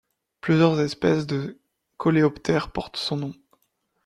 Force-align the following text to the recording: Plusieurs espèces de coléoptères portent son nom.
Plusieurs 0.41 0.81
espèces 0.81 1.27
de 1.27 1.59
coléoptères 1.97 2.71
portent 2.71 2.97
son 2.97 3.17
nom. 3.17 3.33